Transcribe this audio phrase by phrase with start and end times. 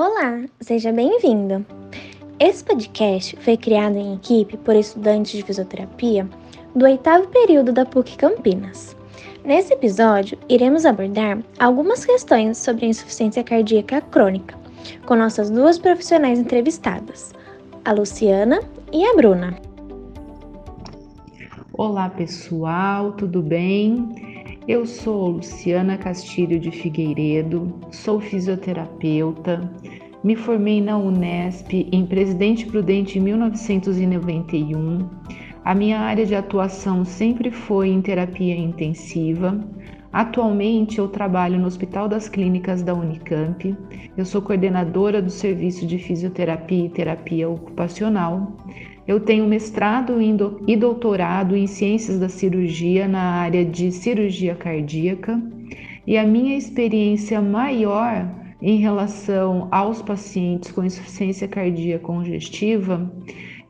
[0.00, 1.66] Olá, seja bem-vindo.
[2.38, 6.24] Esse podcast foi criado em equipe por estudantes de fisioterapia
[6.72, 8.96] do oitavo período da PUC Campinas.
[9.44, 14.56] Nesse episódio, iremos abordar algumas questões sobre a insuficiência cardíaca crônica,
[15.04, 17.34] com nossas duas profissionais entrevistadas,
[17.84, 18.60] a Luciana
[18.92, 19.58] e a Bruna.
[21.72, 24.27] Olá pessoal, tudo bem?
[24.68, 29.72] Eu sou Luciana Castilho de Figueiredo, sou fisioterapeuta,
[30.22, 35.08] me formei na Unesp em Presidente Prudente em 1991.
[35.64, 39.58] A minha área de atuação sempre foi em terapia intensiva.
[40.12, 43.74] Atualmente eu trabalho no Hospital das Clínicas da Unicamp.
[44.18, 48.54] Eu sou coordenadora do serviço de fisioterapia e terapia ocupacional.
[49.08, 50.18] Eu tenho mestrado
[50.66, 55.42] e doutorado em ciências da cirurgia na área de cirurgia cardíaca
[56.06, 58.30] e a minha experiência maior
[58.60, 63.10] em relação aos pacientes com insuficiência cardíaca congestiva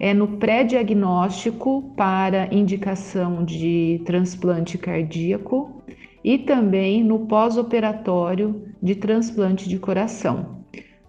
[0.01, 5.85] é no pré-diagnóstico para indicação de transplante cardíaco
[6.25, 10.65] e também no pós-operatório de transplante de coração.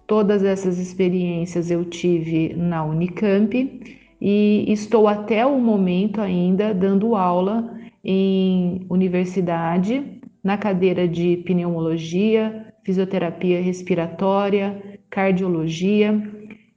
[0.06, 7.78] Todas essas experiências eu tive na Unicamp e estou até o momento ainda dando aula
[8.04, 16.20] em universidade na cadeira de pneumologia, fisioterapia respiratória, cardiologia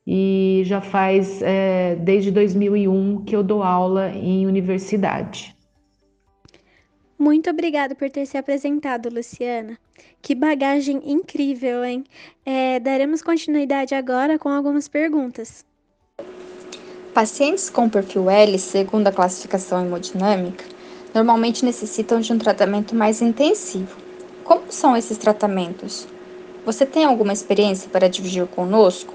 [0.05, 5.55] e já faz é, desde 2001 que eu dou aula em universidade.
[7.17, 9.77] Muito obrigada por ter se apresentado, Luciana.
[10.21, 12.03] Que bagagem incrível, hein?
[12.45, 15.65] É, daremos continuidade agora com algumas perguntas.
[17.13, 20.65] Pacientes com perfil L, segundo a classificação hemodinâmica,
[21.13, 23.95] normalmente necessitam de um tratamento mais intensivo.
[24.43, 26.07] Como são esses tratamentos?
[26.65, 29.13] Você tem alguma experiência para dividir conosco?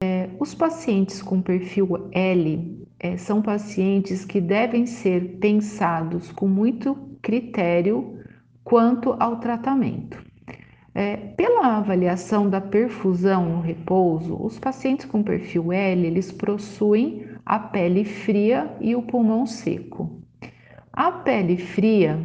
[0.00, 6.96] É, os pacientes com perfil L é, são pacientes que devem ser pensados com muito
[7.20, 8.16] critério
[8.62, 10.22] quanto ao tratamento.
[10.96, 17.58] É, pela avaliação da perfusão no repouso, os pacientes com perfil L eles possuem a
[17.58, 20.22] pele fria e o pulmão seco.
[20.92, 22.18] A pele fria,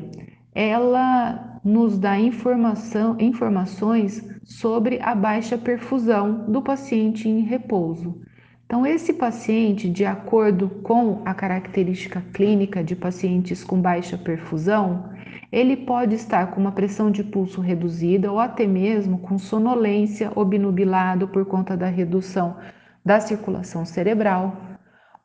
[0.54, 8.22] ela nos dá informação, informações sobre a baixa perfusão do paciente em repouso.
[8.66, 15.10] Então, esse paciente, de acordo com a característica clínica de pacientes com baixa perfusão,
[15.52, 21.28] ele pode estar com uma pressão de pulso reduzida ou até mesmo com sonolência, obnubilado
[21.28, 22.58] por conta da redução
[23.04, 24.56] da circulação cerebral,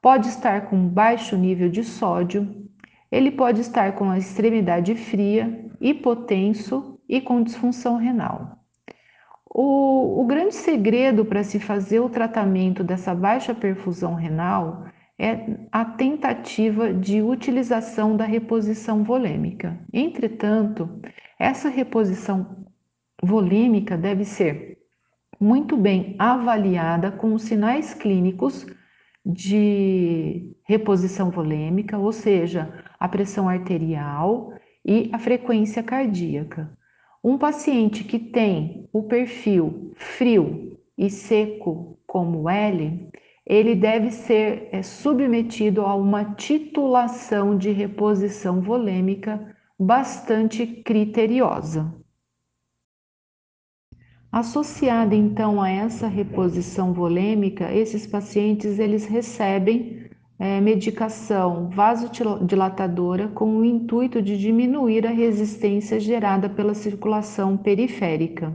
[0.04, 2.69] pode estar com baixo nível de sódio,
[3.10, 8.59] ele pode estar com a extremidade fria, hipotenso e com disfunção renal.
[9.48, 14.84] O, o grande segredo para se fazer o tratamento dessa baixa perfusão renal
[15.19, 19.78] é a tentativa de utilização da reposição volêmica.
[19.91, 21.00] Entretanto,
[21.38, 22.66] essa reposição
[23.22, 24.76] volêmica deve ser
[25.41, 28.66] muito bem avaliada com os sinais clínicos
[29.24, 34.52] de reposição volêmica, ou seja, a pressão arterial
[34.84, 36.76] e a frequência cardíaca.
[37.22, 43.08] Um paciente que tem o perfil frio e seco como L,
[43.46, 52.03] ele deve ser é, submetido a uma titulação de reposição volêmica bastante criteriosa.
[54.34, 60.08] Associada então a essa reposição volêmica, esses pacientes eles recebem
[60.40, 68.52] é, medicação vasodilatadora com o intuito de diminuir a resistência gerada pela circulação periférica.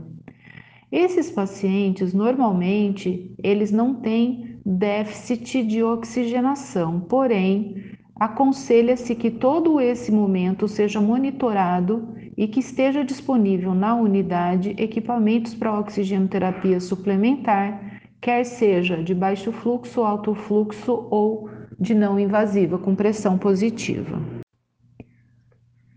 [0.92, 10.68] Esses pacientes normalmente eles não têm déficit de oxigenação, porém aconselha-se que todo esse momento
[10.68, 19.14] seja monitorado e que esteja disponível na unidade equipamentos para oxigenoterapia suplementar, quer seja de
[19.14, 24.18] baixo fluxo, alto fluxo ou de não invasiva com pressão positiva.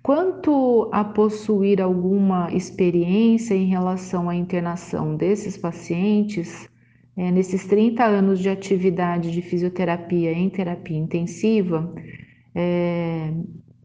[0.01, 6.67] Quanto a possuir alguma experiência em relação à internação desses pacientes,
[7.15, 11.89] é, nesses 30 anos de atividade de fisioterapia em terapia intensiva,
[12.53, 13.31] é,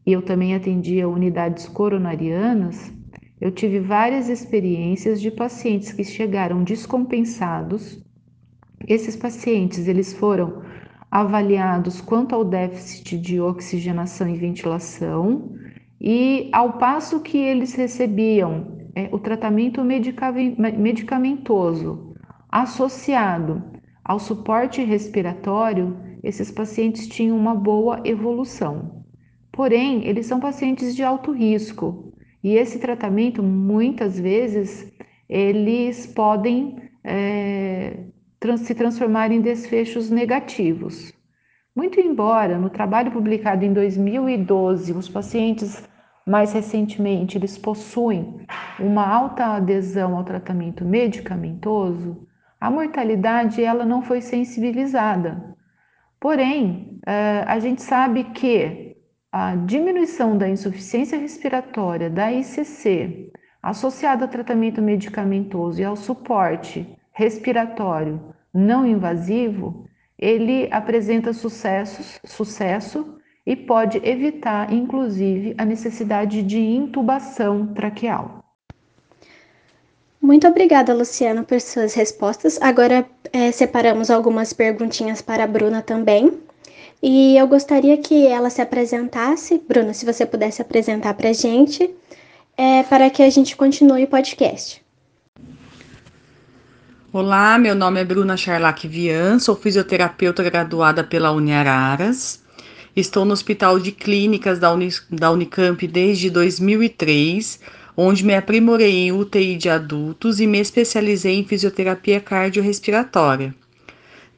[0.08, 2.90] e eu também atendia unidades coronarianas,
[3.38, 8.02] eu tive várias experiências de pacientes que chegaram descompensados.
[8.86, 10.62] Esses pacientes, eles foram
[11.10, 15.52] avaliados quanto ao déficit de oxigenação e ventilação,
[16.00, 22.14] e ao passo que eles recebiam é, o tratamento medicamentoso
[22.50, 23.62] Associado
[24.02, 28.97] ao suporte respiratório, esses pacientes tinham uma boa evolução.
[29.58, 32.12] Porém, eles são pacientes de alto risco
[32.44, 34.88] e esse tratamento, muitas vezes,
[35.28, 38.04] eles podem é,
[38.38, 41.12] trans se transformar em desfechos negativos.
[41.74, 45.82] Muito embora no trabalho publicado em 2012, os pacientes
[46.24, 48.46] mais recentemente eles possuem
[48.78, 52.28] uma alta adesão ao tratamento medicamentoso,
[52.60, 55.56] a mortalidade ela não foi sensibilizada.
[56.20, 58.87] Porém, eh, a gente sabe que
[59.30, 63.30] a diminuição da insuficiência respiratória da ICC,
[63.62, 69.84] associada ao tratamento medicamentoso e ao suporte respiratório não invasivo,
[70.18, 78.44] ele apresenta sucessos, sucesso e pode evitar, inclusive, a necessidade de intubação traqueal.
[80.20, 82.60] Muito obrigada, Luciana, por suas respostas.
[82.60, 86.42] Agora é, separamos algumas perguntinhas para a Bruna também.
[87.02, 91.88] E eu gostaria que ela se apresentasse, Bruna, se você pudesse apresentar para a gente,
[92.56, 94.82] é, para que a gente continue o podcast.
[97.12, 102.42] Olá, meu nome é Bruna Charlac Vian, sou fisioterapeuta graduada pela Uniararas.
[102.94, 104.70] Estou no Hospital de Clínicas da,
[105.10, 107.60] da Unicamp desde 2003
[108.00, 113.52] onde me aprimorei em UTI de adultos e me especializei em fisioterapia cardiorrespiratória.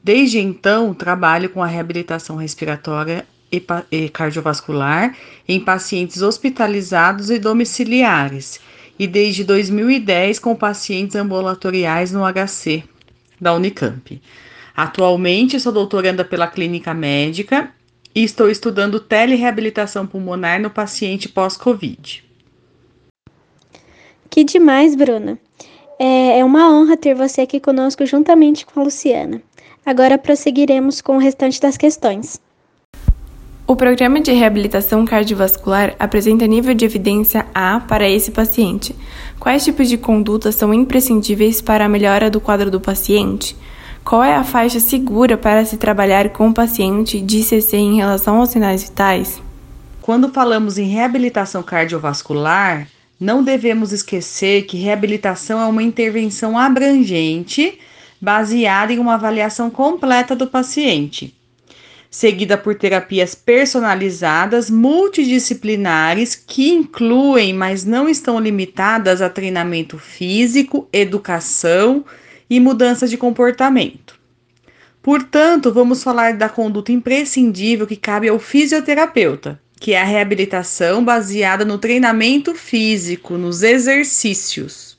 [0.03, 3.25] Desde então, trabalho com a reabilitação respiratória
[3.91, 5.15] e cardiovascular
[5.47, 8.59] em pacientes hospitalizados e domiciliares,
[8.97, 12.83] e desde 2010 com pacientes ambulatoriais no HC
[13.39, 14.21] da Unicamp.
[14.75, 17.71] Atualmente sou doutoranda pela Clínica Médica
[18.15, 22.23] e estou estudando telereabilitação pulmonar no paciente pós-Covid.
[24.29, 25.37] Que demais, Bruna!
[25.99, 29.41] É, é uma honra ter você aqui conosco juntamente com a Luciana.
[29.85, 32.39] Agora prosseguiremos com o restante das questões.
[33.65, 38.93] O programa de reabilitação cardiovascular apresenta nível de evidência A para esse paciente.
[39.39, 43.55] Quais tipos de condutas são imprescindíveis para a melhora do quadro do paciente?
[44.03, 48.39] Qual é a faixa segura para se trabalhar com o paciente de ICC em relação
[48.39, 49.41] aos sinais vitais?
[50.01, 52.87] Quando falamos em reabilitação cardiovascular,
[53.19, 57.79] não devemos esquecer que reabilitação é uma intervenção abrangente
[58.21, 61.35] baseada em uma avaliação completa do paciente,
[62.09, 72.05] seguida por terapias personalizadas, multidisciplinares, que incluem, mas não estão limitadas a treinamento físico, educação
[72.47, 74.19] e mudança de comportamento.
[75.01, 81.65] Portanto, vamos falar da conduta imprescindível que cabe ao fisioterapeuta, que é a reabilitação baseada
[81.65, 84.95] no treinamento físico, nos exercícios.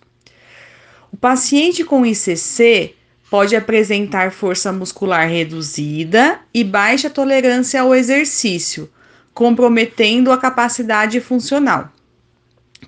[1.13, 2.97] O paciente com ICC
[3.33, 8.91] pode apresentar força muscular reduzida e baixa tolerância ao exercício,
[9.33, 11.91] comprometendo a capacidade funcional.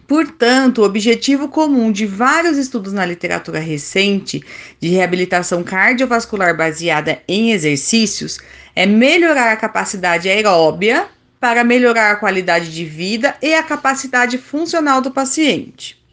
[0.07, 4.43] Portanto, o objetivo comum de vários estudos na literatura recente
[4.79, 8.39] de reabilitação cardiovascular baseada em exercícios
[8.77, 11.07] é melhorar a capacidade aeróbia
[11.41, 16.04] para melhorar a qualidade de vida e a capacidade funcional do paciente.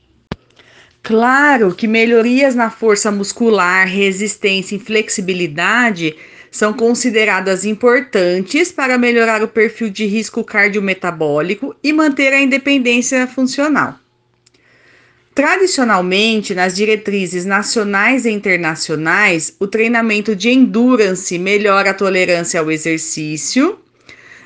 [1.03, 6.15] Claro que melhorias na força muscular, resistência e flexibilidade
[6.51, 13.96] são consideradas importantes para melhorar o perfil de risco cardiometabólico e manter a independência funcional.
[15.34, 23.79] Tradicionalmente, nas diretrizes nacionais e internacionais, o treinamento de endurance melhora a tolerância ao exercício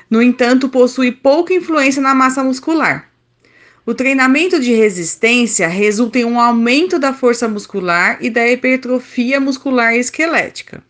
[0.08, 3.10] no entanto, possui pouca influência na massa muscular.
[3.86, 9.94] O treinamento de resistência resulta em um aumento da força muscular e da hipertrofia muscular
[9.94, 10.82] esquelética.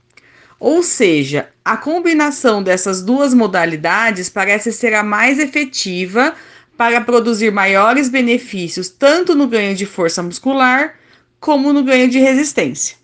[0.59, 6.35] Ou seja, a combinação dessas duas modalidades parece ser a mais efetiva
[6.75, 10.95] para produzir maiores benefícios tanto no ganho de força muscular
[11.39, 12.97] como no ganho de resistência.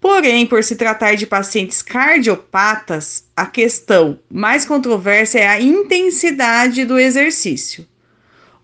[0.00, 6.98] Porém, por se tratar de pacientes cardiopatas, a questão mais controversa é a intensidade do
[6.98, 7.86] exercício.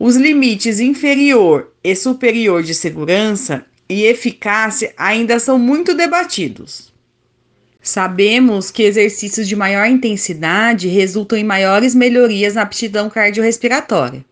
[0.04, 6.92] Os limites inferior e superior de segurança e eficácia ainda são muito debatidos.
[7.80, 14.24] Sabemos que exercícios de maior intensidade resultam em maiores melhorias na aptidão cardiorrespiratória.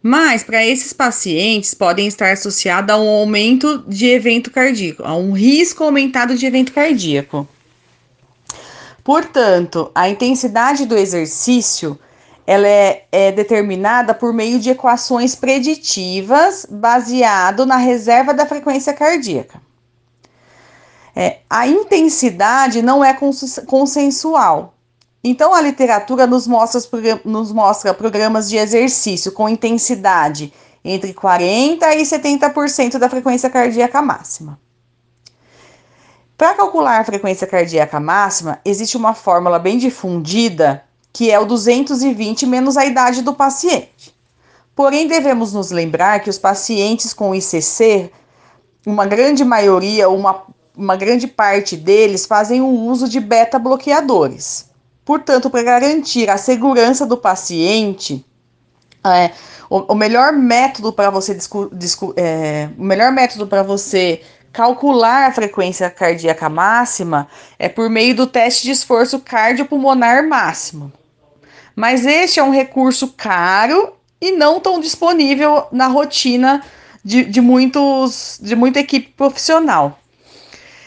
[0.00, 5.32] Mas para esses pacientes podem estar associados a um aumento de evento cardíaco, a um
[5.32, 7.48] risco aumentado de evento cardíaco.
[9.02, 11.98] Portanto, a intensidade do exercício
[12.48, 19.60] ela é, é, determinada por meio de equações preditivas baseado na reserva da frequência cardíaca.
[21.14, 23.14] É, a intensidade não é
[23.66, 24.72] consensual.
[25.22, 26.80] Então, a literatura nos mostra,
[27.22, 30.50] nos mostra programas de exercício com intensidade
[30.82, 34.58] entre 40% e 70% da frequência cardíaca máxima.
[36.34, 42.46] Para calcular a frequência cardíaca máxima, existe uma fórmula bem difundida que é o 220
[42.46, 44.14] menos a idade do paciente.
[44.74, 48.12] Porém, devemos nos lembrar que os pacientes com ICC,
[48.86, 50.44] uma grande maioria, uma,
[50.76, 54.68] uma grande parte deles fazem o uso de beta-bloqueadores.
[55.04, 58.24] Portanto, para garantir a segurança do paciente,
[59.04, 59.32] é,
[59.68, 64.20] o, o, melhor método para você discu, discu, é, o melhor método para você
[64.52, 67.28] calcular a frequência cardíaca máxima
[67.58, 70.92] é por meio do teste de esforço cardiopulmonar máximo.
[71.74, 76.62] Mas este é um recurso caro e não tão disponível na rotina
[77.04, 79.98] de, de, muitos, de muita equipe profissional.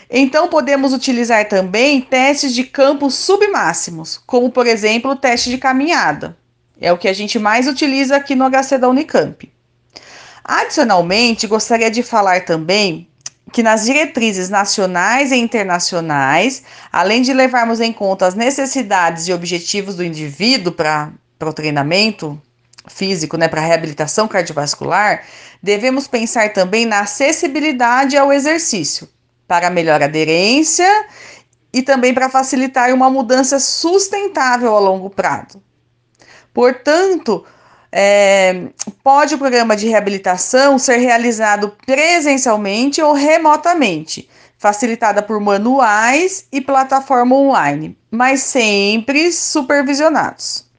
[0.09, 6.37] Então, podemos utilizar também testes de campos submáximos, como, por exemplo, o teste de caminhada.
[6.81, 9.49] É o que a gente mais utiliza aqui no HC da Unicamp.
[10.43, 13.07] Adicionalmente, gostaria de falar também
[13.51, 19.95] que nas diretrizes nacionais e internacionais, além de levarmos em conta as necessidades e objetivos
[19.95, 22.41] do indivíduo para o treinamento
[22.87, 25.23] físico, né, para reabilitação cardiovascular,
[25.61, 29.07] devemos pensar também na acessibilidade ao exercício,
[29.47, 31.05] para melhor aderência
[31.73, 35.61] e também para facilitar uma mudança sustentável a longo prazo.
[36.53, 37.45] Portanto,
[37.91, 38.69] é,
[39.03, 47.35] pode o programa de reabilitação ser realizado presencialmente ou remotamente, facilitada por manuais e plataforma
[47.35, 50.69] online, mas sempre supervisionados.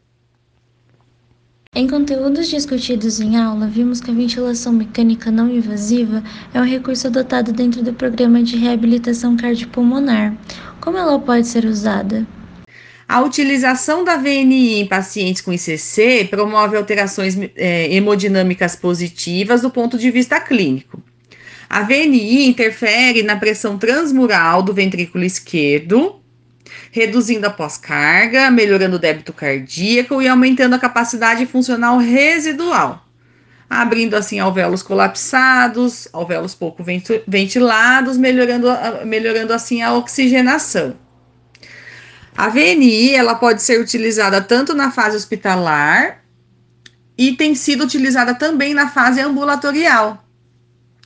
[1.75, 7.07] Em conteúdos discutidos em aula, vimos que a ventilação mecânica não invasiva é um recurso
[7.07, 10.37] adotado dentro do programa de reabilitação cardiopulmonar.
[10.83, 12.26] Como ela pode ser usada?
[13.12, 19.99] A utilização da VNI em pacientes com ICC promove alterações é, hemodinâmicas positivas do ponto
[19.99, 20.99] de vista clínico.
[21.69, 26.23] A VNI interfere na pressão transmural do ventrículo esquerdo,
[26.90, 33.07] reduzindo a pós-carga, melhorando o débito cardíaco e aumentando a capacidade funcional residual,
[33.69, 36.83] abrindo assim alvéolos colapsados, alvéolos pouco
[37.28, 38.69] ventilados, melhorando,
[39.04, 41.01] melhorando assim a oxigenação.
[42.36, 46.22] A VNI ela pode ser utilizada tanto na fase hospitalar
[47.16, 50.24] e tem sido utilizada também na fase ambulatorial.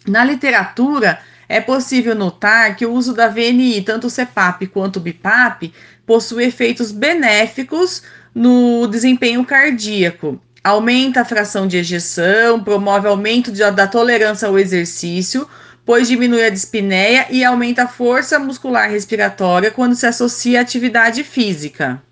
[0.07, 1.19] Na literatura,
[1.49, 5.73] é possível notar que o uso da VNI, tanto o CEPAP quanto o BIPAP,
[6.07, 8.03] possui efeitos benéficos
[8.35, 10.41] no desempenho cardíaco.
[10.63, 15.49] Aumenta a fração de ejeção, promove aumento de, da tolerância ao exercício,
[15.87, 21.23] pois diminui a dispneia e aumenta a força muscular respiratória quando se associa à atividade
[21.23, 22.03] física.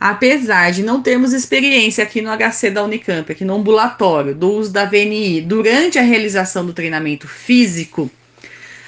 [0.00, 4.72] Apesar de não termos experiência aqui no HC da Unicamp, aqui no ambulatório, do uso
[4.72, 8.10] da VNI durante a realização do treinamento físico,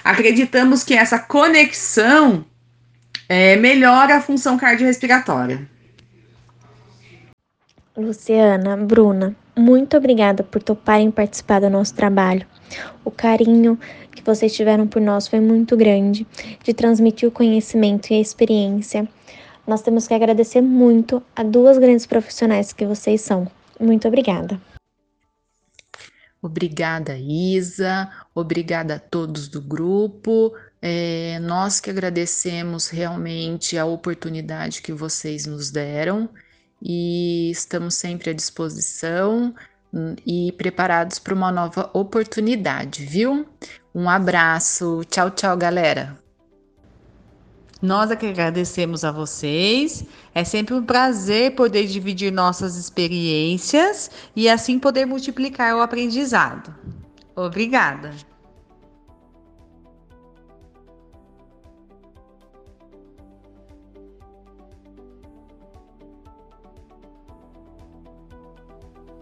[0.03, 2.45] acreditamos que essa conexão
[3.29, 5.69] é, melhora a função cardiorrespiratória.
[7.97, 12.47] Luciana, Bruna, muito obrigada por toparem participar do nosso trabalho.
[13.05, 13.79] O carinho
[14.15, 16.27] que vocês tiveram por nós foi muito grande,
[16.63, 19.09] de transmitir o conhecimento e a experiência
[19.67, 23.51] nós temos que agradecer muito a duas grandes profissionais que vocês são.
[23.81, 24.61] Muito obrigada.
[26.41, 28.09] Obrigada, Isa.
[28.33, 30.55] Obrigada a todos do grupo.
[30.81, 36.29] É, nós que agradecemos realmente a oportunidade que vocês nos deram
[36.81, 39.53] e estamos sempre à disposição
[40.27, 43.47] e preparados para uma nova oportunidade, viu?
[43.95, 45.03] Um abraço.
[45.09, 46.19] Tchau, tchau, galera.
[47.81, 50.05] Nós é que agradecemos a vocês.
[50.35, 56.75] É sempre um prazer poder dividir nossas experiências e assim poder multiplicar o aprendizado.
[57.35, 58.13] Obrigada.